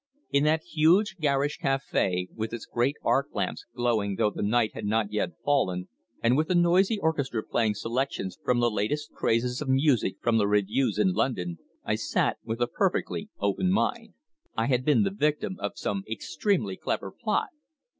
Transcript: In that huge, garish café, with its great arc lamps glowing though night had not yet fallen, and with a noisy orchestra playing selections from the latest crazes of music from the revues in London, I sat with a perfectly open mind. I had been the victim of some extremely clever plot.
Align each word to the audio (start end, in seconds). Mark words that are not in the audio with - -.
In 0.31 0.45
that 0.45 0.63
huge, 0.63 1.17
garish 1.19 1.59
café, 1.59 2.27
with 2.33 2.53
its 2.53 2.65
great 2.65 2.95
arc 3.03 3.27
lamps 3.35 3.67
glowing 3.75 4.15
though 4.15 4.31
night 4.31 4.71
had 4.73 4.85
not 4.87 5.13
yet 5.13 5.33
fallen, 5.45 5.89
and 6.23 6.35
with 6.35 6.49
a 6.49 6.55
noisy 6.55 6.97
orchestra 6.97 7.43
playing 7.43 7.75
selections 7.75 8.39
from 8.43 8.59
the 8.59 8.71
latest 8.71 9.11
crazes 9.11 9.61
of 9.61 9.69
music 9.69 10.15
from 10.19 10.39
the 10.39 10.47
revues 10.47 10.97
in 10.97 11.13
London, 11.13 11.59
I 11.85 11.93
sat 11.93 12.39
with 12.43 12.61
a 12.61 12.67
perfectly 12.67 13.29
open 13.39 13.71
mind. 13.71 14.15
I 14.57 14.65
had 14.65 14.83
been 14.83 15.03
the 15.03 15.11
victim 15.11 15.57
of 15.59 15.73
some 15.77 16.01
extremely 16.09 16.77
clever 16.77 17.11
plot. 17.11 17.49